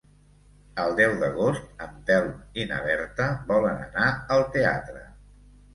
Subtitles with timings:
[0.83, 5.07] El deu d'agost en Telm i na Berta volen anar al teatre.